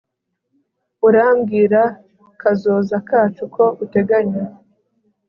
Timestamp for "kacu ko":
3.09-3.65